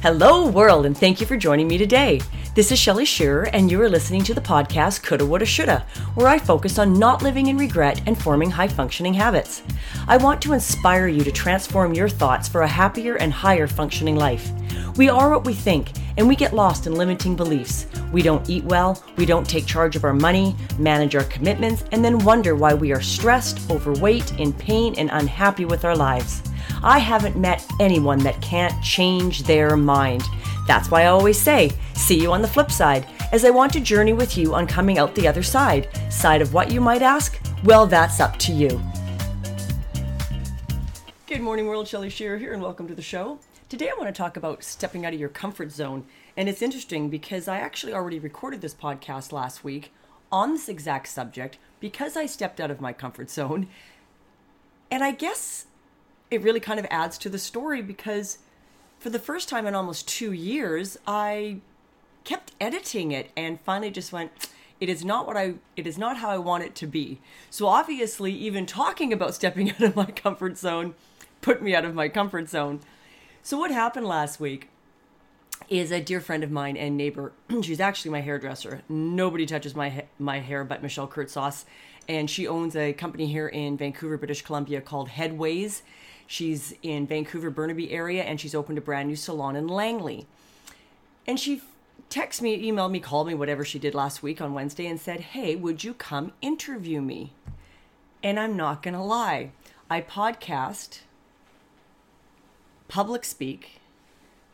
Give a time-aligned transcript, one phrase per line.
[0.00, 2.20] Hello, world, and thank you for joining me today.
[2.54, 5.84] This is Shelly Shearer, and you are listening to the podcast Coulda, Woulda, Shoulda,
[6.14, 9.64] where I focus on not living in regret and forming high functioning habits.
[10.06, 14.14] I want to inspire you to transform your thoughts for a happier and higher functioning
[14.14, 14.52] life.
[14.96, 17.88] We are what we think, and we get lost in limiting beliefs.
[18.12, 22.04] We don't eat well, we don't take charge of our money, manage our commitments, and
[22.04, 26.47] then wonder why we are stressed, overweight, in pain, and unhappy with our lives.
[26.82, 30.22] I haven't met anyone that can't change their mind.
[30.68, 33.80] That's why I always say, see you on the flip side, as I want to
[33.80, 35.88] journey with you on coming out the other side.
[36.08, 37.40] Side of what you might ask?
[37.64, 38.80] Well, that's up to you.
[41.26, 41.88] Good morning, world.
[41.88, 43.40] Shelly Shearer here, and welcome to the show.
[43.68, 46.06] Today, I want to talk about stepping out of your comfort zone.
[46.36, 49.92] And it's interesting because I actually already recorded this podcast last week
[50.30, 53.66] on this exact subject because I stepped out of my comfort zone.
[54.92, 55.66] And I guess
[56.30, 58.38] it really kind of adds to the story because
[58.98, 61.58] for the first time in almost two years, I
[62.24, 64.32] kept editing it and finally just went,
[64.80, 67.20] it is not what I it is not how I want it to be.
[67.50, 70.94] So obviously even talking about stepping out of my comfort zone
[71.40, 72.80] put me out of my comfort zone.
[73.42, 74.68] So what happened last week
[75.68, 77.32] is a dear friend of mine and neighbor.
[77.62, 78.82] She's actually my hairdresser.
[78.88, 81.64] Nobody touches my ha- my hair but Michelle Kurtzos,
[82.08, 85.82] and she owns a company here in Vancouver, British Columbia called Headways
[86.30, 90.26] She's in Vancouver, Burnaby area, and she's opened a brand new salon in Langley.
[91.26, 91.62] And she
[92.10, 95.20] texted me, emailed me, called me, whatever she did last week on Wednesday, and said,
[95.20, 97.32] Hey, would you come interview me?
[98.22, 99.52] And I'm not going to lie,
[99.88, 101.00] I podcast,
[102.88, 103.80] public speak.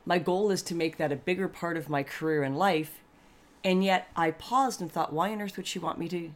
[0.07, 3.01] My goal is to make that a bigger part of my career and life.
[3.65, 6.31] And yet I paused and thought, why on earth would she want me to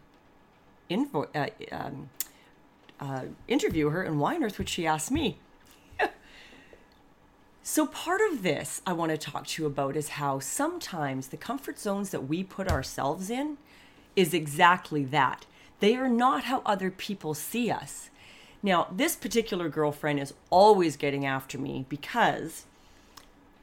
[0.88, 2.10] info, uh, um,
[3.00, 5.38] uh, interview her, and why on earth would she ask me?
[7.62, 11.36] so, part of this I want to talk to you about is how sometimes the
[11.36, 13.58] comfort zones that we put ourselves in
[14.16, 15.46] is exactly that.
[15.80, 18.10] They are not how other people see us.
[18.62, 22.66] Now, this particular girlfriend is always getting after me because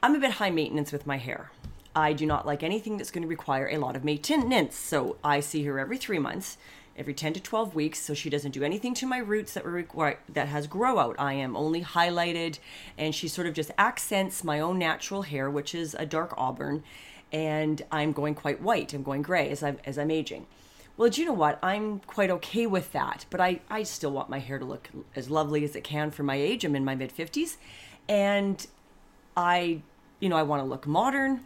[0.01, 1.51] I'm a bit high maintenance with my hair.
[1.95, 4.75] I do not like anything that's going to require a lot of maintenance.
[4.75, 6.57] So I see her every three months
[6.97, 10.19] every 10 to 12 weeks so she doesn't do anything to my roots that require
[10.29, 11.15] that has grow out.
[11.19, 12.59] I am only highlighted
[12.97, 16.83] and she sort of just accents my own natural hair which is a dark auburn
[17.31, 20.45] and i'm going quite white i'm going gray as i'm as i'm aging.
[20.97, 21.59] Well do you know what?
[21.61, 25.29] I'm quite okay with that but i i still want my hair to look as
[25.29, 26.63] lovely as it can for my age.
[26.63, 27.57] I'm in my mid 50s
[28.07, 28.67] and
[29.35, 29.81] i
[30.19, 31.43] you know i want to look modern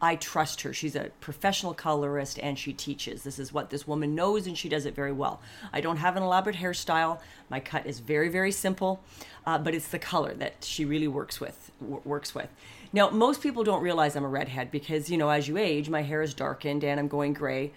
[0.00, 0.72] I trust her.
[0.72, 3.22] She's a professional colorist and she teaches.
[3.22, 5.40] This is what this woman knows and she does it very well.
[5.72, 7.18] I don't have an elaborate hairstyle.
[7.48, 9.02] My cut is very, very simple,
[9.46, 11.70] uh, but it's the color that she really works with.
[11.80, 12.48] W- works with.
[12.92, 16.02] Now, most people don't realize I'm a redhead because, you know, as you age, my
[16.02, 17.72] hair is darkened and I'm going gray.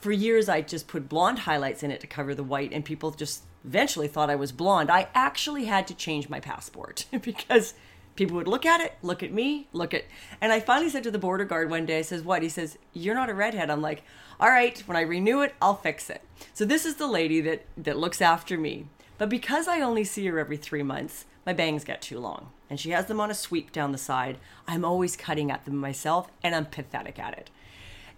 [0.00, 3.10] For years, I just put blonde highlights in it to cover the white, and people
[3.10, 4.90] just eventually thought I was blonde.
[4.90, 7.74] I actually had to change my passport because
[8.20, 10.04] people would look at it, look at me, look at,
[10.42, 13.14] and I finally said to the border guard one day, says, "What?" He says, "You're
[13.14, 14.02] not a redhead." I'm like,
[14.38, 16.20] "All right, when I renew it, I'll fix it."
[16.52, 20.26] So this is the lady that that looks after me, but because I only see
[20.26, 23.34] her every three months, my bangs get too long, and she has them on a
[23.34, 24.36] sweep down the side.
[24.68, 27.48] I'm always cutting at them myself, and I'm pathetic at it.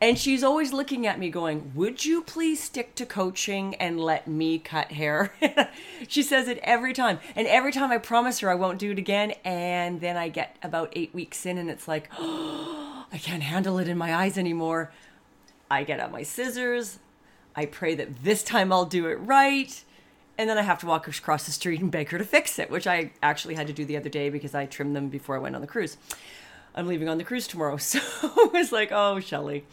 [0.02, 4.26] And she's always looking at me going, Would you please stick to coaching and let
[4.26, 5.32] me cut hair?
[6.08, 7.20] she says it every time.
[7.36, 9.34] And every time I promise her I won't do it again.
[9.44, 13.78] And then I get about eight weeks in and it's like, oh, I can't handle
[13.78, 14.90] it in my eyes anymore.
[15.70, 16.98] I get out my scissors.
[17.54, 19.84] I pray that this time I'll do it right.
[20.36, 22.72] And then I have to walk across the street and beg her to fix it,
[22.72, 25.38] which I actually had to do the other day because I trimmed them before I
[25.38, 25.96] went on the cruise.
[26.74, 27.76] I'm leaving on the cruise tomorrow.
[27.78, 29.64] So it was like, oh, Shelly.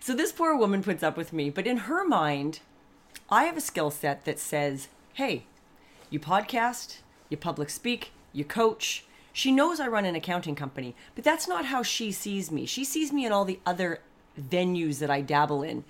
[0.00, 1.50] So this poor woman puts up with me.
[1.50, 2.60] But in her mind,
[3.30, 5.44] I have a skill set that says, hey,
[6.10, 9.04] you podcast, you public speak, you coach.
[9.32, 12.66] She knows I run an accounting company, but that's not how she sees me.
[12.66, 14.00] She sees me in all the other
[14.40, 15.84] venues that I dabble in.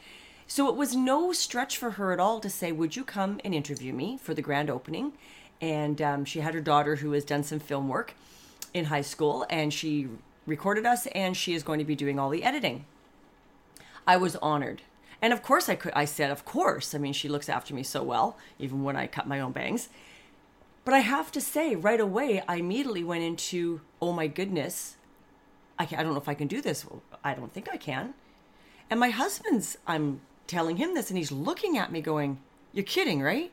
[0.47, 3.55] So it was no stretch for her at all to say, Would you come and
[3.55, 5.13] interview me for the grand opening?
[5.61, 8.15] And um, she had her daughter who has done some film work
[8.73, 10.09] in high school, and she
[10.47, 12.85] recorded us, and she is going to be doing all the editing.
[14.09, 14.83] I was honored.
[15.21, 16.95] And of course I could I said, of course.
[16.95, 19.91] I mean, she looks after me so well, even when I cut my own bangs.
[20.85, 24.97] But I have to say, right away, I immediately went into, oh my goodness,
[25.79, 26.87] I, I don't know if I can do this.
[27.23, 28.15] I don't think I can.
[28.89, 32.39] And my husband's, I'm telling him this, and he's looking at me going,
[32.73, 33.53] You're kidding, right?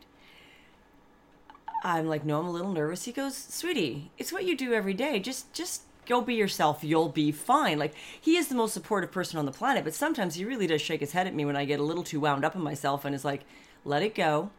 [1.83, 3.03] I'm like, No, I'm a little nervous.
[3.03, 5.19] He goes, Sweetie, it's what you do every day.
[5.19, 6.83] Just, just Go be yourself.
[6.83, 7.79] You'll be fine.
[7.79, 10.81] Like, he is the most supportive person on the planet, but sometimes he really does
[10.81, 13.05] shake his head at me when I get a little too wound up in myself
[13.05, 13.43] and is like,
[13.83, 14.49] let it go.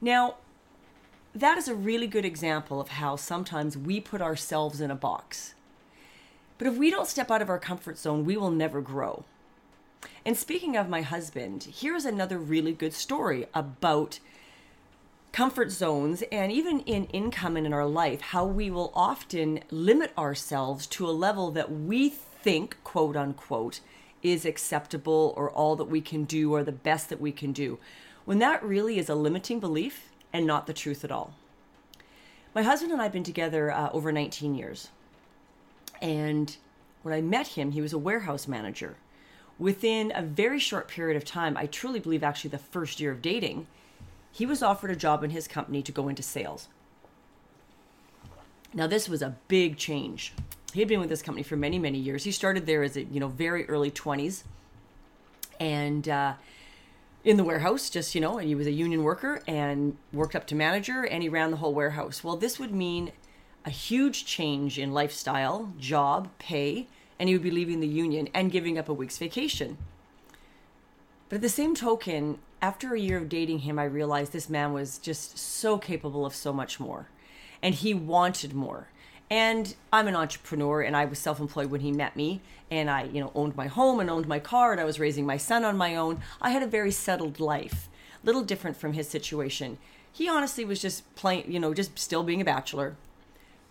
[0.00, 0.36] Now,
[1.34, 5.54] that is a really good example of how sometimes we put ourselves in a box.
[6.58, 9.24] But if we don't step out of our comfort zone, we will never grow.
[10.24, 14.20] And speaking of my husband, here's another really good story about
[15.34, 20.12] comfort zones and even in income and in our life, how we will often limit
[20.16, 23.80] ourselves to a level that we think, quote unquote,
[24.22, 27.80] is acceptable or all that we can do or the best that we can do,
[28.24, 31.34] when that really is a limiting belief and not the truth at all.
[32.54, 34.90] My husband and I have been together uh, over 19 years.
[36.00, 36.56] And
[37.02, 38.98] when I met him, he was a warehouse manager.
[39.58, 43.20] Within a very short period of time, I truly believe actually the first year of
[43.20, 43.66] dating,
[44.34, 46.66] he was offered a job in his company to go into sales.
[48.74, 50.34] Now, this was a big change.
[50.72, 52.24] He had been with this company for many, many years.
[52.24, 54.42] He started there as a you know very early 20s,
[55.60, 56.34] and uh,
[57.22, 60.48] in the warehouse, just you know, and he was a union worker and worked up
[60.48, 62.24] to manager, and he ran the whole warehouse.
[62.24, 63.12] Well, this would mean
[63.64, 66.88] a huge change in lifestyle, job, pay,
[67.20, 69.78] and he would be leaving the union and giving up a week's vacation.
[71.28, 74.72] But at the same token, after a year of dating him, I realized this man
[74.72, 77.08] was just so capable of so much more.
[77.62, 78.88] And he wanted more.
[79.28, 82.40] And I'm an entrepreneur and I was self employed when he met me.
[82.70, 85.26] And I, you know, owned my home and owned my car and I was raising
[85.26, 86.22] my son on my own.
[86.40, 87.90] I had a very settled life,
[88.22, 89.76] little different from his situation.
[90.10, 92.96] He honestly was just playing, you know, just still being a bachelor.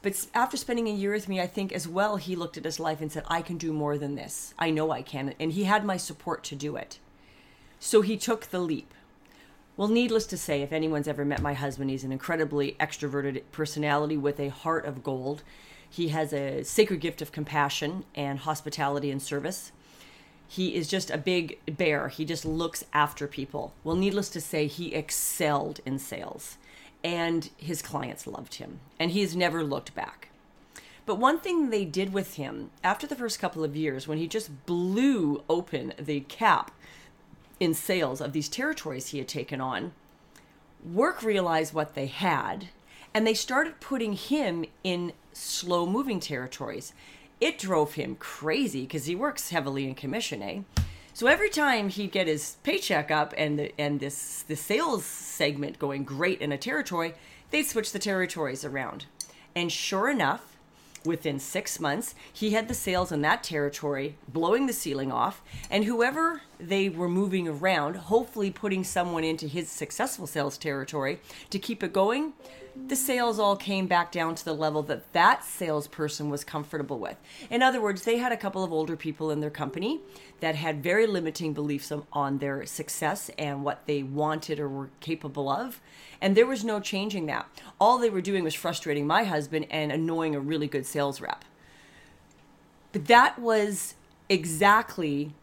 [0.03, 2.79] But after spending a year with me, I think as well, he looked at his
[2.79, 4.53] life and said, I can do more than this.
[4.59, 5.33] I know I can.
[5.39, 6.99] And he had my support to do it.
[7.85, 8.93] So he took the leap.
[9.75, 14.15] Well, needless to say, if anyone's ever met my husband, he's an incredibly extroverted personality
[14.15, 15.43] with a heart of gold.
[15.89, 19.73] He has a sacred gift of compassion and hospitality and service.
[20.47, 22.07] He is just a big bear.
[22.07, 23.73] He just looks after people.
[23.83, 26.57] Well, needless to say, he excelled in sales
[27.03, 30.29] and his clients loved him, and he's never looked back.
[31.05, 34.27] But one thing they did with him after the first couple of years, when he
[34.27, 36.71] just blew open the cap
[37.59, 39.91] in sales of these territories he had taken on,
[40.83, 42.69] work realized what they had
[43.13, 46.93] and they started putting him in slow moving territories.
[47.39, 50.61] It drove him crazy because he works heavily in commission, eh?
[51.13, 55.77] So every time he'd get his paycheck up and the, and this the sales segment
[55.77, 57.13] going great in a territory,
[57.51, 59.05] they'd switch the territories around.
[59.55, 60.53] And sure enough,
[61.05, 65.83] Within six months, he had the sales in that territory blowing the ceiling off, and
[65.83, 71.19] whoever they were moving around, hopefully putting someone into his successful sales territory
[71.49, 72.33] to keep it going,
[72.87, 77.17] the sales all came back down to the level that that salesperson was comfortable with.
[77.51, 79.99] In other words, they had a couple of older people in their company
[80.39, 85.49] that had very limiting beliefs on their success and what they wanted or were capable
[85.49, 85.81] of.
[86.19, 87.47] And there was no changing that.
[87.79, 91.45] All they were doing was frustrating my husband and annoying a really good sales rep.
[92.91, 93.93] But that was
[94.29, 95.33] exactly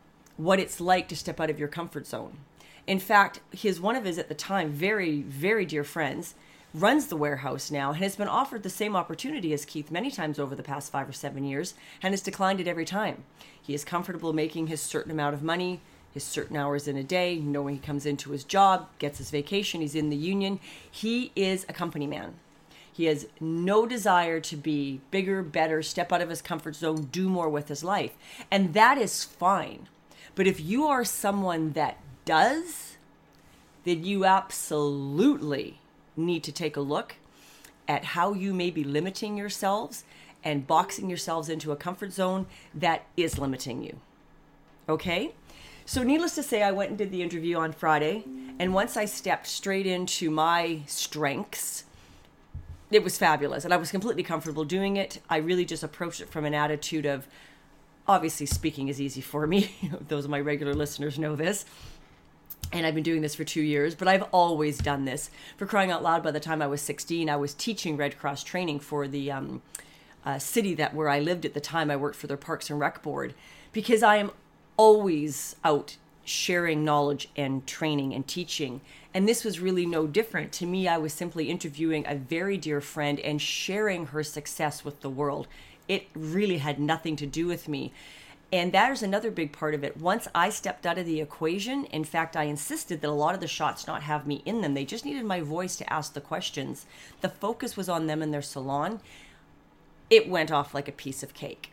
[0.43, 2.39] what it's like to step out of your comfort zone.
[2.87, 6.35] In fact, his one of his at the time very very dear friends
[6.73, 10.39] runs the warehouse now and has been offered the same opportunity as Keith many times
[10.39, 13.25] over the past 5 or 7 years and has declined it every time.
[13.61, 15.81] He is comfortable making his certain amount of money
[16.13, 19.81] his certain hours in a day, knowing he comes into his job, gets his vacation,
[19.81, 20.59] he's in the union.
[20.91, 22.35] He is a company man.
[22.93, 27.29] He has no desire to be bigger, better, step out of his comfort zone, do
[27.29, 28.13] more with his life.
[28.51, 29.89] And that is fine.
[30.35, 32.97] But if you are someone that does,
[33.85, 35.81] then you absolutely
[36.17, 37.17] need to take a look
[37.89, 40.05] at how you may be limiting yourselves
[40.45, 43.99] and boxing yourselves into a comfort zone that is limiting you.
[44.89, 45.35] Okay?
[45.85, 48.25] So, needless to say, I went and did the interview on Friday.
[48.59, 51.85] And once I stepped straight into my strengths,
[52.91, 53.65] it was fabulous.
[53.65, 55.21] And I was completely comfortable doing it.
[55.29, 57.27] I really just approached it from an attitude of
[58.07, 59.75] obviously speaking is easy for me.
[60.09, 61.65] Those of my regular listeners know this.
[62.73, 65.31] And I've been doing this for two years, but I've always done this.
[65.57, 68.45] For crying out loud, by the time I was 16, I was teaching Red Cross
[68.45, 69.63] training for the um,
[70.25, 71.91] uh, city that where I lived at the time.
[71.91, 73.35] I worked for their Parks and Rec board
[73.73, 74.31] because I am
[74.77, 78.81] always out sharing knowledge and training and teaching.
[79.13, 80.53] And this was really no different.
[80.53, 85.01] To me, I was simply interviewing a very dear friend and sharing her success with
[85.01, 85.49] the world.
[85.91, 87.93] It really had nothing to do with me.
[88.53, 89.97] And that is another big part of it.
[89.97, 93.41] Once I stepped out of the equation, in fact, I insisted that a lot of
[93.41, 94.75] the shots not have me in them.
[94.75, 96.87] They just needed my voice to ask the questions.
[97.21, 99.01] The focus was on them in their salon
[100.11, 101.71] it went off like a piece of cake.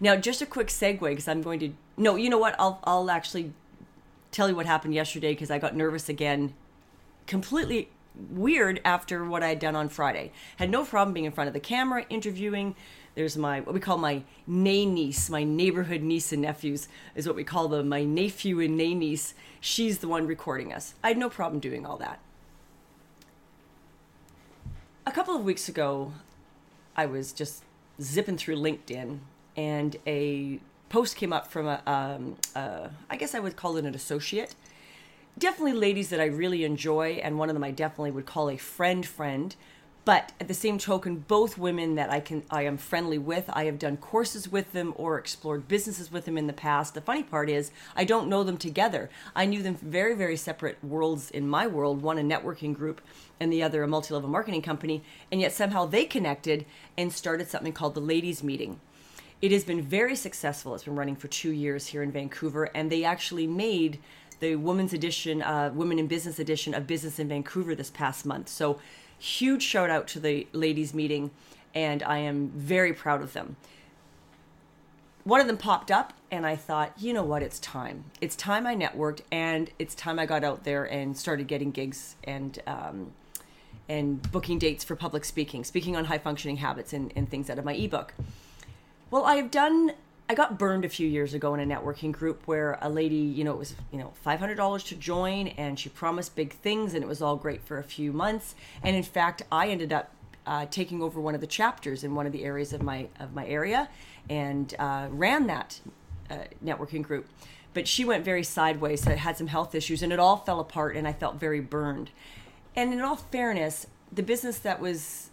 [0.00, 1.72] Now, just a quick segue because I'm going to.
[1.96, 2.56] No, you know what?
[2.58, 3.52] I'll, I'll actually
[4.32, 6.54] tell you what happened yesterday because I got nervous again.
[7.26, 7.90] Completely
[8.30, 10.32] weird after what I had done on Friday.
[10.56, 12.74] Had no problem being in front of the camera, interviewing.
[13.14, 17.36] There's my what we call my nay niece, my neighborhood niece and nephews is what
[17.36, 17.88] we call them.
[17.88, 19.34] My nephew and nay niece.
[19.60, 20.94] She's the one recording us.
[21.02, 22.18] I had no problem doing all that.
[25.06, 26.12] A couple of weeks ago,
[26.96, 27.62] I was just
[28.00, 29.18] zipping through LinkedIn,
[29.56, 33.84] and a post came up from a, um, uh, I guess I would call it
[33.84, 34.54] an associate
[35.38, 38.56] definitely ladies that I really enjoy, and one of them I definitely would call a
[38.56, 39.54] friend friend.
[40.04, 43.64] But at the same token, both women that I can I am friendly with, I
[43.64, 46.92] have done courses with them or explored businesses with them in the past.
[46.92, 49.08] The funny part is I don't know them together.
[49.34, 53.00] I knew them very, very separate worlds in my world, one a networking group
[53.40, 56.66] and the other a multi-level marketing company, and yet somehow they connected
[56.98, 58.80] and started something called the ladies meeting.
[59.40, 60.74] It has been very successful.
[60.74, 63.98] It's been running for two years here in Vancouver, and they actually made
[64.40, 68.48] the women's edition, uh, Women in Business edition of Business in Vancouver this past month.
[68.48, 68.78] So,
[69.18, 71.30] huge shout out to the ladies' meeting,
[71.74, 73.56] and I am very proud of them.
[75.24, 78.04] One of them popped up, and I thought, you know what, it's time.
[78.20, 82.16] It's time I networked, and it's time I got out there and started getting gigs
[82.24, 83.12] and um,
[83.88, 87.58] and booking dates for public speaking, speaking on high functioning habits and, and things out
[87.58, 88.14] of my ebook.
[89.10, 89.92] Well, I have done
[90.28, 93.44] I got burned a few years ago in a networking group where a lady, you
[93.44, 97.06] know, it was, you know, $500 to join and she promised big things and it
[97.06, 98.54] was all great for a few months.
[98.82, 100.10] And in fact, I ended up
[100.46, 103.34] uh, taking over one of the chapters in one of the areas of my of
[103.34, 103.88] my area
[104.30, 105.80] and uh, ran that
[106.30, 107.26] uh, networking group.
[107.74, 110.96] But she went very sideways, so had some health issues, and it all fell apart,
[110.96, 112.10] and I felt very burned.
[112.76, 115.30] And in all fairness, the business that was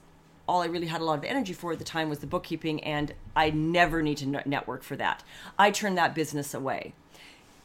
[0.51, 2.84] all I really had a lot of energy for at the time was the bookkeeping,
[2.84, 5.24] and I never need to network for that.
[5.58, 6.91] I turned that business away.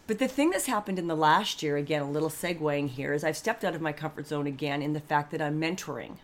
[0.06, 3.24] But the thing that's happened in the last year, again, a little segueing here, is
[3.24, 6.18] I've stepped out of my comfort zone again in the fact that I'm mentoring.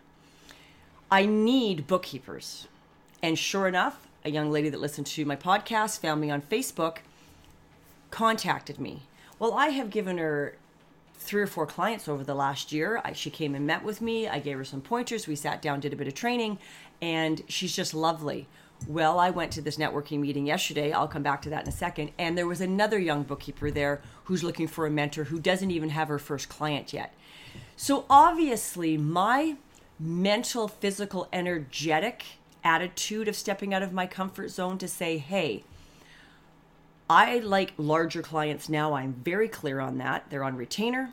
[1.11, 2.69] I need bookkeepers.
[3.21, 6.99] And sure enough, a young lady that listened to my podcast, found me on Facebook,
[8.09, 9.01] contacted me.
[9.37, 10.55] Well, I have given her
[11.23, 13.01] three or four clients over the last year.
[13.03, 14.27] I, she came and met with me.
[14.27, 15.27] I gave her some pointers.
[15.27, 16.59] We sat down, did a bit of training,
[17.01, 18.47] and she's just lovely.
[18.87, 20.91] Well, I went to this networking meeting yesterday.
[20.91, 22.11] I'll come back to that in a second.
[22.17, 25.89] And there was another young bookkeeper there who's looking for a mentor who doesn't even
[25.89, 27.13] have her first client yet.
[27.77, 29.55] So obviously, my
[29.99, 32.23] mental, physical, energetic
[32.63, 35.63] attitude of stepping out of my comfort zone to say, hey,
[37.13, 38.95] I like larger clients now.
[38.95, 40.31] I'm very clear on that.
[40.31, 41.11] They're on retainer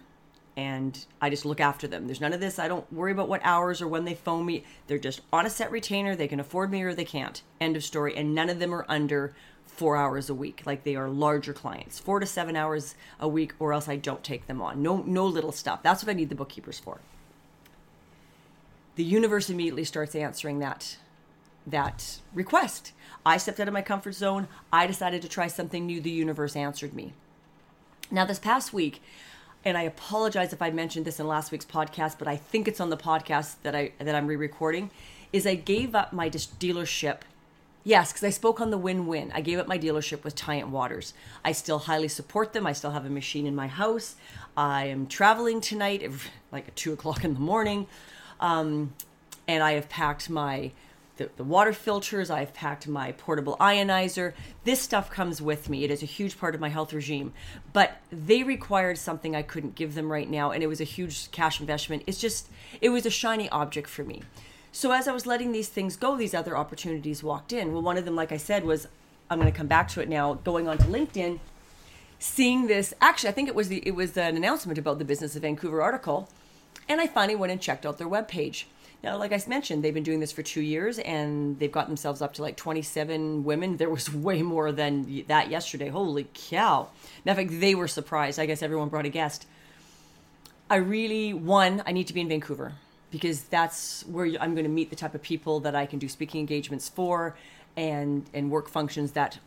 [0.57, 2.07] and I just look after them.
[2.07, 2.59] There's none of this.
[2.59, 4.65] I don't worry about what hours or when they phone me.
[4.87, 6.17] They're just on a set retainer.
[6.17, 7.43] They can afford me or they can't.
[7.61, 8.17] End of story.
[8.17, 9.35] And none of them are under
[9.67, 10.63] four hours a week.
[10.65, 14.25] Like they are larger clients, four to seven hours a week, or else I don't
[14.25, 14.83] take them on.
[14.83, 15.83] No, no little stuff.
[15.83, 17.03] That's what I need the bookkeepers for.
[18.95, 20.97] The universe immediately starts answering that
[21.71, 22.93] that request.
[23.25, 24.49] I stepped out of my comfort zone.
[24.73, 26.01] I decided to try something new.
[26.01, 27.13] The universe answered me.
[28.11, 29.03] Now, this past week,
[29.65, 32.81] and I apologize if I mentioned this in last week's podcast, but I think it's
[32.81, 34.91] on the podcast that I that I'm re-recording.
[35.33, 37.21] Is I gave up my dealership.
[37.85, 39.33] Yes, because I spoke on the win-win.
[39.33, 41.15] I gave up my dealership with Tyent Waters.
[41.45, 42.67] I still highly support them.
[42.67, 44.17] I still have a machine in my house.
[44.57, 46.11] I am traveling tonight,
[46.53, 47.87] like at two o'clock in the morning,
[48.41, 48.93] um,
[49.47, 50.73] and I have packed my
[51.21, 52.31] the, the water filters.
[52.31, 54.33] I've packed my portable ionizer.
[54.65, 55.85] This stuff comes with me.
[55.85, 57.35] It is a huge part of my health regime.
[57.75, 61.31] But they required something I couldn't give them right now, and it was a huge
[61.31, 62.05] cash investment.
[62.07, 62.49] It's just,
[62.81, 64.23] it was a shiny object for me.
[64.73, 67.73] So as I was letting these things go, these other opportunities walked in.
[67.73, 68.89] Well, one of them, like I said, was
[69.29, 70.35] I'm going to come back to it now.
[70.35, 71.39] Going on to LinkedIn,
[72.19, 72.95] seeing this.
[73.01, 75.83] Actually, I think it was the it was an announcement about the Business of Vancouver
[75.83, 76.29] article,
[76.89, 78.65] and I finally went and checked out their webpage.
[79.03, 82.21] Now, like I mentioned, they've been doing this for two years and they've got themselves
[82.21, 83.79] up to like 27 women.
[83.79, 85.89] There was way more than that yesterday.
[85.89, 86.89] Holy cow.
[87.25, 88.39] Now, fact, they were surprised.
[88.39, 89.47] I guess everyone brought a guest.
[90.69, 92.75] I really, one, I need to be in Vancouver
[93.11, 96.09] because that's where I'm going to meet the type of people that I can do
[96.09, 97.35] speaking engagements for
[97.77, 99.39] and, and work functions that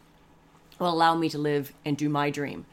[0.80, 2.66] will allow me to live and do my dream.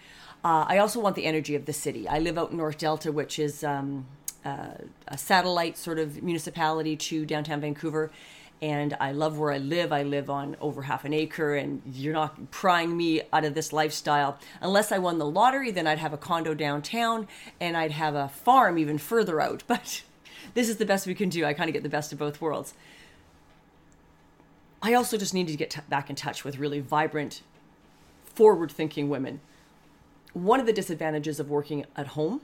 [0.42, 2.08] Uh, I also want the energy of the city.
[2.08, 4.06] I live out in North Delta, which is um,
[4.44, 4.74] uh,
[5.08, 8.10] a satellite sort of municipality to downtown Vancouver.
[8.62, 9.90] And I love where I live.
[9.90, 13.72] I live on over half an acre, and you're not prying me out of this
[13.72, 14.38] lifestyle.
[14.60, 17.26] Unless I won the lottery, then I'd have a condo downtown
[17.58, 19.62] and I'd have a farm even further out.
[19.70, 20.02] But
[20.54, 21.44] this is the best we can do.
[21.44, 22.74] I kind of get the best of both worlds.
[24.82, 27.42] I also just needed to get t- back in touch with really vibrant,
[28.24, 29.40] forward thinking women.
[30.32, 32.40] One of the disadvantages of working at home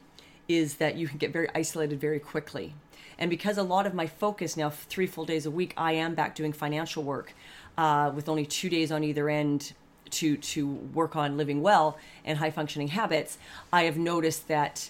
[0.49, 2.75] is that you can get very isolated very quickly.
[3.19, 6.15] And because a lot of my focus now, three full days a week, I am
[6.15, 7.33] back doing financial work
[7.79, 9.73] uh, with only two days on either end
[10.09, 13.39] to to work on living well and high functioning habits.
[13.73, 14.89] I have noticed that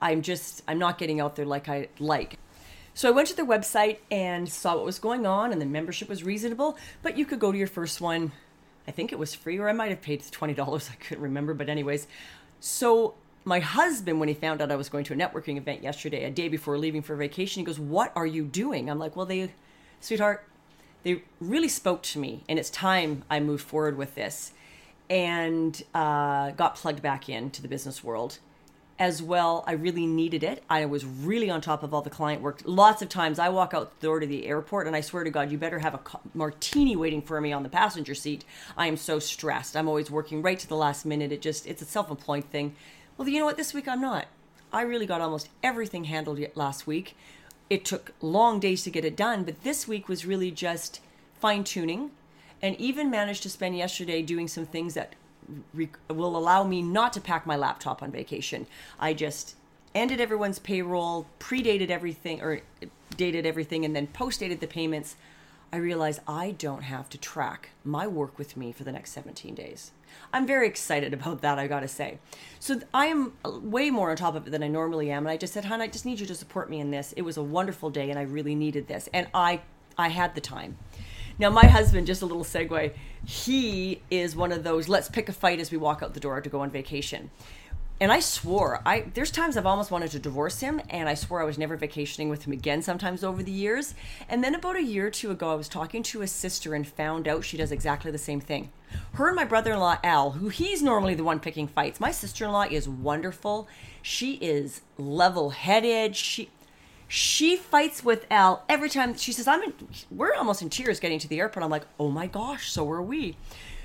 [0.00, 2.38] I'm just I'm not getting out there like I like.
[2.94, 6.08] So I went to their website and saw what was going on, and the membership
[6.08, 6.76] was reasonable.
[7.02, 8.32] But you could go to your first one.
[8.86, 10.90] I think it was free, or I might have paid twenty dollars.
[10.92, 12.06] I couldn't remember, but anyways.
[12.60, 13.14] So
[13.48, 16.30] my husband, when he found out I was going to a networking event yesterday, a
[16.30, 19.52] day before leaving for vacation, he goes, "What are you doing?" I'm like, "Well, they,
[20.00, 20.44] sweetheart,
[21.02, 24.52] they really spoke to me, and it's time I moved forward with this,
[25.08, 28.38] and uh, got plugged back into the business world."
[28.98, 29.62] as well.
[29.66, 30.64] I really needed it.
[30.68, 32.62] I was really on top of all the client work.
[32.64, 35.30] Lots of times I walk out the door to the airport and I swear to
[35.30, 36.00] God, you better have a
[36.34, 38.44] martini waiting for me on the passenger seat.
[38.76, 39.76] I am so stressed.
[39.76, 41.30] I'm always working right to the last minute.
[41.30, 42.74] It just, it's a self employed thing.
[43.18, 43.56] Well, you know what?
[43.56, 44.26] This week I'm not.
[44.72, 47.16] I really got almost everything handled last week.
[47.68, 51.00] It took long days to get it done, but this week was really just
[51.40, 52.12] fine tuning
[52.62, 55.14] and even managed to spend yesterday doing some things that
[55.74, 58.66] re- will allow me not to pack my laptop on vacation.
[59.00, 59.56] I just
[59.96, 62.60] ended everyone's payroll, predated everything or
[63.16, 65.16] dated everything, and then post dated the payments.
[65.72, 69.54] I realize I don't have to track my work with me for the next 17
[69.54, 69.92] days.
[70.32, 72.18] I'm very excited about that, I gotta say.
[72.58, 75.26] So I am uh, way more on top of it than I normally am.
[75.26, 77.12] And I just said, hon, I just need you to support me in this.
[77.12, 79.08] It was a wonderful day and I really needed this.
[79.12, 79.60] And I
[79.98, 80.78] I had the time.
[81.40, 82.92] Now, my husband, just a little segue,
[83.24, 86.40] he is one of those let's pick a fight as we walk out the door
[86.40, 87.30] to go on vacation.
[88.00, 91.42] And I swore, I there's times I've almost wanted to divorce him, and I swore
[91.42, 93.94] I was never vacationing with him again sometimes over the years.
[94.28, 96.86] And then about a year or two ago, I was talking to his sister and
[96.86, 98.70] found out she does exactly the same thing.
[99.14, 101.98] Her and my brother in law, Al, who he's normally the one picking fights.
[101.98, 103.66] My sister in law is wonderful.
[104.00, 106.14] She is level headed.
[106.14, 106.50] She
[107.08, 109.72] she fights with Al every time she says, I'm in,
[110.10, 111.64] we're almost in tears getting to the airport.
[111.64, 113.36] I'm like, oh my gosh, so are we.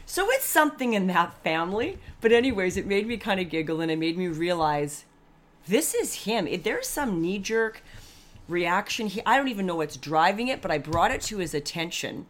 [0.06, 1.98] So it's something in that family.
[2.22, 5.06] But, anyways, it made me kind of giggle and it made me realize
[5.68, 6.48] this is him.
[6.48, 7.82] If there's some knee jerk
[8.48, 11.54] reaction, he, I don't even know what's driving it, but I brought it to his
[11.54, 12.26] attention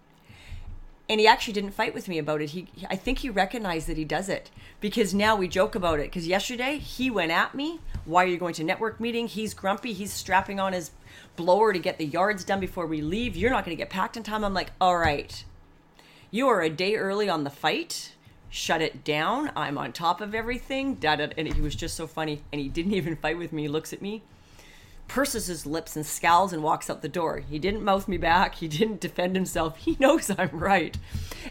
[1.09, 2.51] and he actually didn't fight with me about it.
[2.51, 6.03] He, I think he recognized that he does it because now we joke about it.
[6.03, 7.81] Because yesterday he went at me.
[8.05, 9.27] Why are you going to network meeting?
[9.27, 9.91] He's grumpy.
[9.91, 10.91] He's strapping on his
[11.35, 13.35] blower to get the yards done before we leave.
[13.35, 14.45] You're not going to get packed in time.
[14.45, 15.43] I'm like, all right,
[16.33, 18.11] you are a day early on the fight.
[18.49, 19.51] Shut it down.
[19.55, 20.95] I'm on top of everything.
[20.95, 22.41] Da, da, and he was just so funny.
[22.51, 23.63] And he didn't even fight with me.
[23.63, 24.23] He looks at me
[25.07, 27.37] purses his lips and scowls and walks out the door.
[27.39, 28.55] He didn't mouth me back.
[28.55, 29.77] He didn't defend himself.
[29.77, 30.97] He knows I'm right.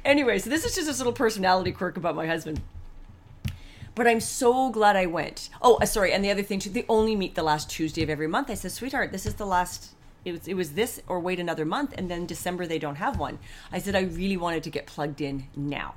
[0.04, 2.60] Anyway, so this is just this little personality quirk about my husband.
[3.94, 5.50] But I'm so glad I went.
[5.60, 6.12] Oh, uh, sorry.
[6.12, 8.50] And the other thing too, they only meet the last Tuesday of every month.
[8.50, 9.90] I said, sweetheart, this is the last.
[10.24, 13.18] It was, it was this or wait another month and then December they don't have
[13.18, 13.38] one.
[13.70, 15.94] I said I really wanted to get plugged in now.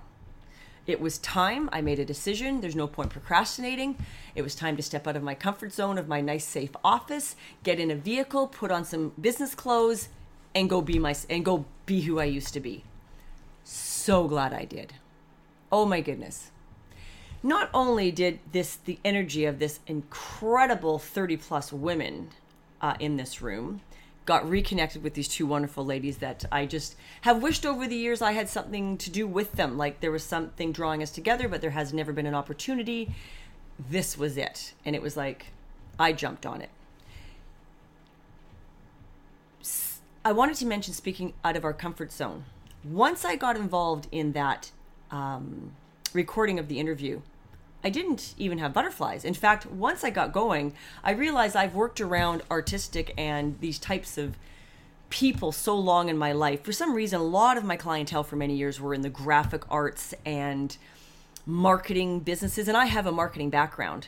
[0.88, 1.70] It was time.
[1.74, 2.62] I made a decision.
[2.62, 3.98] There's no point procrastinating.
[4.36, 7.36] It was time to step out of my comfort zone of my nice, safe office,
[7.64, 10.10] get in a vehicle, put on some business clothes,
[10.54, 12.84] and go be my and go be who I used to be.
[13.64, 14.94] So glad I did.
[15.72, 16.52] Oh my goodness.
[17.42, 22.30] Not only did this the energy of this incredible 30 plus women
[22.82, 23.82] uh, in this room
[24.26, 28.22] got reconnected with these two wonderful ladies that I just have wished over the years
[28.22, 29.78] I had something to do with them.
[29.78, 33.14] Like there was something drawing us together, but there has never been an opportunity.
[33.90, 34.74] This was it.
[34.84, 35.48] And it was like,
[36.00, 36.70] I jumped on it.
[40.24, 42.46] I wanted to mention speaking out of our comfort zone.
[42.84, 44.72] Once I got involved in that
[45.12, 45.74] um,
[46.14, 47.22] recording of the interview,
[47.86, 49.24] I didn't even have butterflies.
[49.24, 54.18] In fact, once I got going, I realized I've worked around artistic and these types
[54.18, 54.40] of
[55.12, 56.64] people so long in my life.
[56.64, 59.64] For some reason, a lot of my clientele for many years were in the graphic
[59.70, 60.76] arts and
[61.46, 64.08] marketing businesses, and I have a marketing background.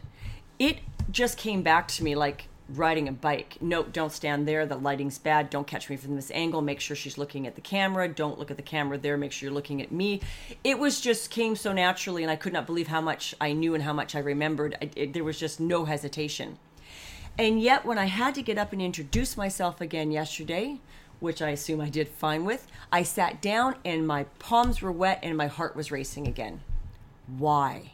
[0.58, 0.80] It
[1.12, 3.58] just came back to me like riding a bike.
[3.62, 4.66] No, don't stand there.
[4.66, 5.50] The lighting's bad.
[5.50, 6.62] Don't catch me from this angle.
[6.62, 8.08] Make sure she's looking at the camera.
[8.08, 9.18] Don't look at the camera there.
[9.18, 10.22] Make sure you're looking at me.
[10.64, 13.74] It was just came so naturally, and I could not believe how much I knew
[13.74, 14.78] and how much I remembered.
[14.82, 16.58] It, it, there was just no hesitation.
[17.38, 20.80] And yet, when I had to get up and introduce myself again yesterday,
[21.20, 25.20] which I assume I did fine with, I sat down and my palms were wet
[25.24, 26.62] and my heart was racing again.
[27.28, 27.94] Why?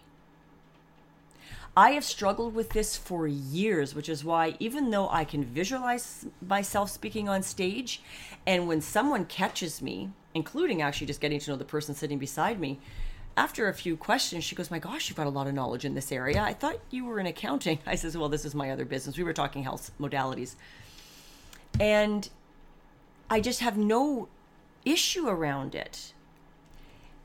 [1.76, 6.26] I have struggled with this for years, which is why, even though I can visualize
[6.48, 8.02] myself speaking on stage,
[8.46, 12.60] and when someone catches me including actually just getting to know the person sitting beside
[12.60, 12.80] me.
[13.36, 15.96] After a few questions, she goes, My gosh, you've got a lot of knowledge in
[15.96, 16.42] this area.
[16.42, 17.80] I thought you were in accounting.
[17.86, 19.18] I says, Well, this is my other business.
[19.18, 20.56] We were talking health modalities.
[21.80, 22.30] And
[23.30, 24.28] I just have no
[24.86, 26.14] issue around it.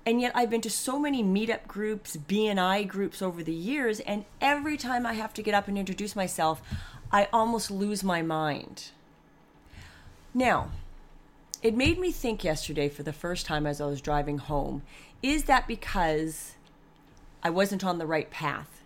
[0.09, 4.25] And yet I've been to so many meetup groups, BNI groups over the years, and
[4.41, 6.63] every time I have to get up and introduce myself,
[7.13, 8.89] I almost lose my mind.
[10.33, 10.71] Now,
[11.63, 14.81] it made me think yesterday for the first time as I was driving home
[15.23, 16.55] is that because
[17.43, 18.83] I wasn't on the right path?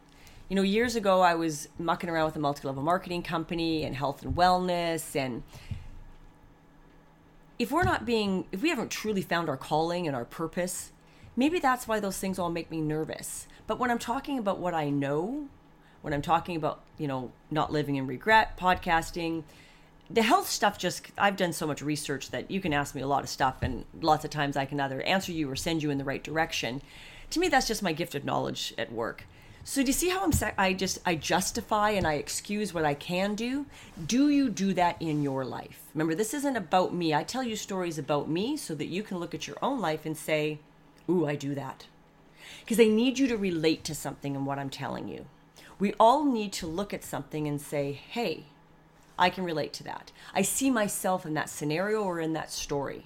[0.49, 3.95] You know, years ago I was mucking around with a multi level marketing company and
[3.95, 5.15] health and wellness.
[5.15, 5.45] And
[7.61, 10.92] if we're not being, if we haven't truly found our calling and our purpose,
[11.37, 13.47] maybe that's why those things all make me nervous.
[13.67, 15.47] But when I'm talking about what I know,
[16.03, 19.45] when I'm talking about, you know, not living in regret, podcasting,
[20.11, 23.07] the health stuff just I've done so much research that you can ask me a
[23.07, 25.91] lot of stuff and lots of times I can either answer you or send you
[25.91, 26.83] in the right direction.
[27.31, 29.25] To me that's just my gift of knowledge at work.
[29.65, 32.95] So do you see how I'm I just I justify and I excuse what I
[32.95, 33.65] can do?
[34.05, 35.83] Do you do that in your life?
[35.95, 37.15] Remember this isn't about me.
[37.15, 40.05] I tell you stories about me so that you can look at your own life
[40.05, 40.59] and say,
[41.09, 41.87] "Ooh, I do that."
[42.61, 45.27] Because I need you to relate to something in what I'm telling you.
[45.79, 48.45] We all need to look at something and say, "Hey,
[49.19, 50.11] I can relate to that.
[50.35, 53.05] I see myself in that scenario or in that story.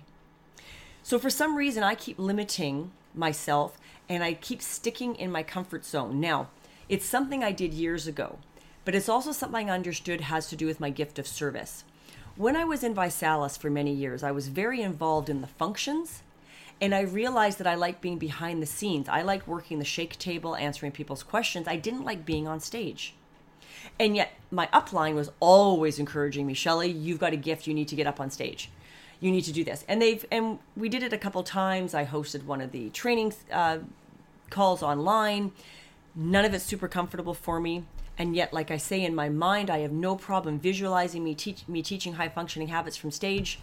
[1.02, 3.78] So for some reason, I keep limiting myself
[4.08, 6.20] and I keep sticking in my comfort zone.
[6.20, 6.48] Now,
[6.88, 8.38] it's something I did years ago,
[8.84, 11.84] but it's also something I understood has to do with my gift of service.
[12.36, 16.22] When I was in ViSalus for many years, I was very involved in the functions
[16.80, 19.08] and I realized that I like being behind the scenes.
[19.08, 21.66] I like working the shake table, answering people's questions.
[21.66, 23.14] I didn't like being on stage.
[23.98, 27.66] And yet my upline was always encouraging me, Shelly, you've got a gift.
[27.66, 28.70] You need to get up on stage.
[29.20, 29.84] You need to do this.
[29.88, 31.94] And they've, and we did it a couple times.
[31.94, 33.78] I hosted one of the training uh,
[34.50, 35.52] calls online.
[36.14, 37.84] None of it's super comfortable for me.
[38.18, 41.66] And yet, like I say, in my mind, I have no problem visualizing me, teach,
[41.68, 43.58] me teaching high functioning habits from stage.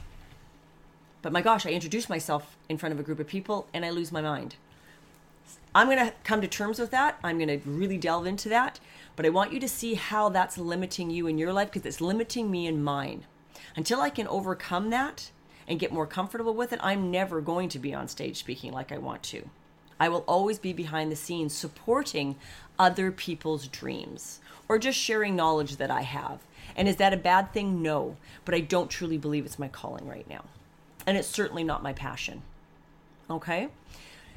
[1.24, 3.90] But my gosh, I introduce myself in front of a group of people and I
[3.90, 4.58] lose my mind.
[5.74, 7.18] I'm going to come to terms with that.
[7.24, 8.80] I'm going to really delve into that.
[9.16, 12.02] But I want you to see how that's limiting you in your life because it's
[12.02, 13.26] limiting me in mine.
[13.76, 15.32] Until I can overcome that
[15.66, 18.92] and get more comfortable with it, I'm never going to be on stage speaking like
[18.92, 19.50] I want to.
[20.00, 22.36] I will always be behind the scenes supporting
[22.78, 26.42] other people's dreams or just sharing knowledge that I have.
[26.76, 27.82] And is that a bad thing?
[27.82, 28.18] No.
[28.44, 30.44] But I don't truly believe it's my calling right now.
[31.06, 32.42] And it's certainly not my passion.
[33.30, 33.70] Okay?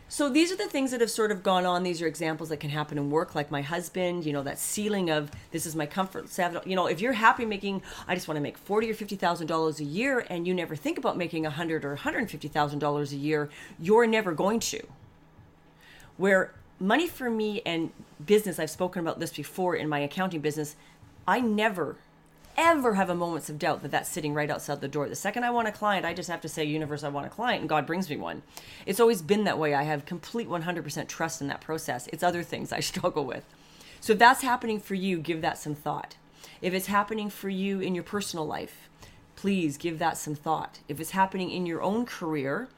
[0.09, 1.83] So these are the things that have sort of gone on.
[1.83, 4.25] These are examples that can happen in work, like my husband.
[4.25, 6.31] You know, that ceiling of this is my comfort.
[6.65, 9.49] You know, if you're happy making, I just want to make forty or fifty thousand
[9.49, 12.47] dollars a year, and you never think about making a hundred or hundred and fifty
[12.47, 13.51] thousand dollars a year,
[13.81, 14.87] you're never going to.
[16.17, 17.91] Where money for me and
[18.25, 20.77] business, I've spoken about this before in my accounting business.
[21.27, 21.97] I never
[22.57, 25.09] ever have a moments of doubt that that's sitting right outside the door.
[25.09, 27.31] The second I want a client, I just have to say, universe, I want a
[27.31, 28.43] client, and God brings me one.
[28.87, 29.75] It's always been that way.
[29.75, 32.09] I have complete 100% trust in that process.
[32.13, 33.45] It's other things I struggle with.
[34.01, 36.17] So if that's happening for you, give that some thought.
[36.63, 38.89] If it's happening for you in your personal life,
[39.37, 40.81] please give that some thought.
[40.89, 42.69] If it's happening in your own career,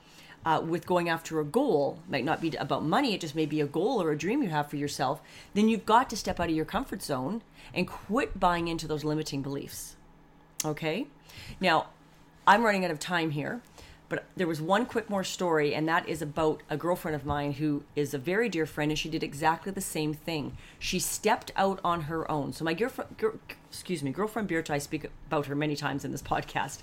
[0.44, 3.60] uh, with going after a goal, might not be about money, it just may be
[3.60, 5.20] a goal or a dream you have for yourself,
[5.54, 7.42] then you've got to step out of your comfort zone
[7.74, 9.96] and quit buying into those limiting beliefs.
[10.64, 11.06] Okay?
[11.60, 11.88] Now,
[12.46, 13.60] I'm running out of time here,
[14.08, 17.52] but there was one quick more story, and that is about a girlfriend of mine
[17.52, 20.56] who is a very dear friend, and she did exactly the same thing.
[20.78, 22.52] She stepped out on her own.
[22.54, 23.16] So my girlfriend,
[23.68, 26.78] excuse me, girlfriend Birta, I speak about her many times in this podcast.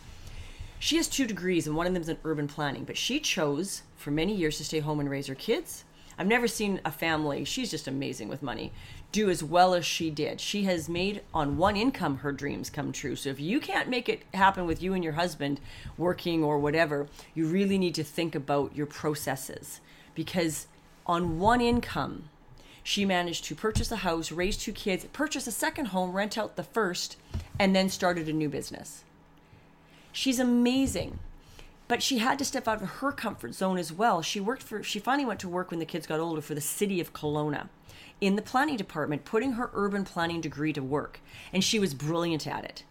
[0.80, 3.84] She has two degrees, and one of them is in urban planning, but she chose
[3.96, 5.86] for many years to stay home and raise her kids.
[6.18, 8.72] I've never seen a family, she's just amazing with money,
[9.12, 10.40] do as well as she did.
[10.40, 13.16] She has made on one income her dreams come true.
[13.16, 15.60] So if you can't make it happen with you and your husband
[15.98, 19.82] working or whatever, you really need to think about your processes
[20.14, 20.68] because
[21.06, 22.30] on one income,
[22.82, 26.56] she managed to purchase a house, raise two kids, purchase a second home, rent out
[26.56, 27.18] the first,
[27.60, 29.04] and then started a new business.
[30.16, 31.20] She's amazing
[31.88, 34.22] but she had to step out of her comfort zone as well.
[34.22, 36.62] She worked for she finally went to work when the kids got older for the
[36.62, 37.70] city of Kelowna
[38.22, 41.20] in the planning department, putting her urban planning degree to work,
[41.52, 42.84] and she was brilliant at it.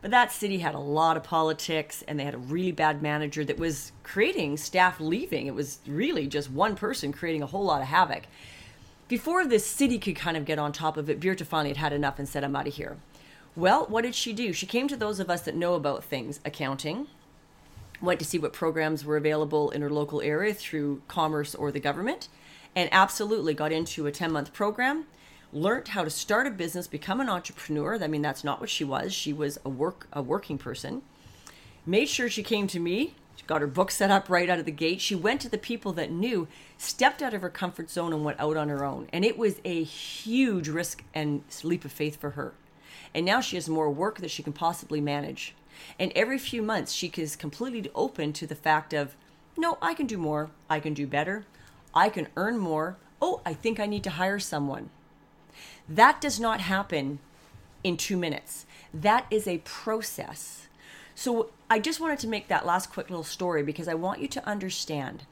[0.00, 3.44] But that city had a lot of politics, and they had a really bad manager
[3.44, 5.46] that was creating staff leaving.
[5.46, 8.24] It was really just one person creating a whole lot of havoc.
[9.06, 11.92] Before the city could kind of get on top of it, Birta finally had had
[11.92, 12.96] enough and said, I'm out of here.
[13.54, 14.54] Well, what did she do?
[14.54, 17.08] She came to those of us that know about things accounting,
[18.00, 21.78] went to see what programs were available in her local area through commerce or the
[21.78, 22.28] government,
[22.74, 25.04] and absolutely got into a 10 month program.
[25.52, 28.02] Learned how to start a business, become an entrepreneur.
[28.02, 29.12] I mean, that's not what she was.
[29.12, 31.02] She was a work a working person.
[31.84, 33.16] Made sure she came to me.
[33.36, 35.02] She got her book set up right out of the gate.
[35.02, 38.40] She went to the people that knew, stepped out of her comfort zone, and went
[38.40, 39.08] out on her own.
[39.12, 42.54] And it was a huge risk and leap of faith for her.
[43.14, 45.54] And now she has more work that she can possibly manage.
[45.98, 49.16] And every few months, she is completely open to the fact of,
[49.56, 50.50] no, I can do more.
[50.68, 51.44] I can do better.
[51.94, 52.96] I can earn more.
[53.20, 54.90] Oh, I think I need to hire someone.
[55.88, 57.18] That does not happen
[57.84, 58.66] in two minutes.
[58.94, 60.68] That is a process.
[61.14, 64.28] So I just wanted to make that last quick little story because I want you
[64.28, 65.24] to understand.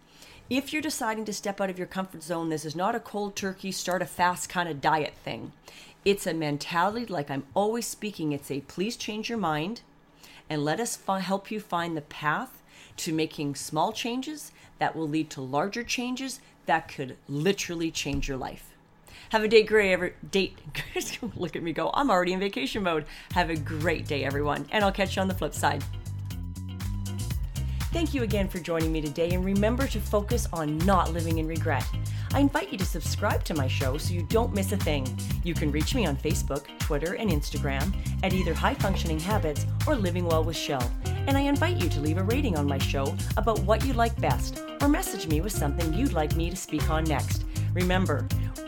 [0.51, 3.37] If you're deciding to step out of your comfort zone, this is not a cold
[3.37, 5.53] turkey, start a fast kind of diet thing.
[6.05, 9.83] It's a mentality, like I'm always speaking, it's a please change your mind
[10.49, 12.63] and let us help you find the path
[12.97, 18.39] to making small changes that will lead to larger changes that could literally change your
[18.39, 18.75] life.
[19.29, 20.59] Have a day great every date.
[21.37, 21.91] Look at me go.
[21.93, 23.05] I'm already in vacation mode.
[23.33, 25.85] Have a great day, everyone, and I'll catch you on the flip side.
[27.93, 31.47] Thank you again for joining me today, and remember to focus on not living in
[31.47, 31.85] regret.
[32.33, 35.07] I invite you to subscribe to my show so you don't miss a thing.
[35.43, 39.97] You can reach me on Facebook, Twitter, and Instagram at either High Functioning Habits or
[39.97, 40.89] Living Well with Shell.
[41.05, 44.19] And I invite you to leave a rating on my show about what you like
[44.21, 47.45] best or message me with something you'd like me to speak on next.
[47.75, 48.27] Remember,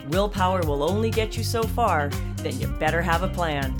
[0.08, 3.74] willpower will only get you so far, then you better have a plan.